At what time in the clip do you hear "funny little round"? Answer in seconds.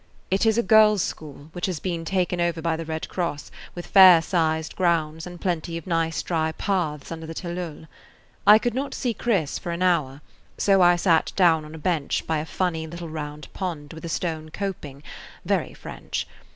12.47-13.47